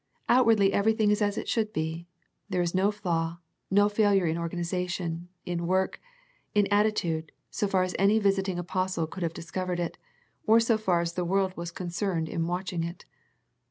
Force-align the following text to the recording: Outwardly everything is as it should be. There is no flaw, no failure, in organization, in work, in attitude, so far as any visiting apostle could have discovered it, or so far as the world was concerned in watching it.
Outwardly 0.27 0.73
everything 0.73 1.11
is 1.11 1.21
as 1.21 1.37
it 1.37 1.47
should 1.47 1.71
be. 1.73 2.07
There 2.49 2.63
is 2.63 2.73
no 2.73 2.89
flaw, 2.89 3.37
no 3.69 3.87
failure, 3.87 4.25
in 4.25 4.35
organization, 4.35 5.29
in 5.45 5.67
work, 5.67 6.01
in 6.55 6.65
attitude, 6.73 7.31
so 7.51 7.67
far 7.67 7.83
as 7.83 7.95
any 7.99 8.17
visiting 8.17 8.57
apostle 8.57 9.05
could 9.05 9.21
have 9.21 9.35
discovered 9.35 9.79
it, 9.79 9.99
or 10.47 10.59
so 10.59 10.79
far 10.79 11.01
as 11.01 11.13
the 11.13 11.23
world 11.23 11.55
was 11.55 11.69
concerned 11.69 12.29
in 12.29 12.47
watching 12.47 12.83
it. 12.83 13.05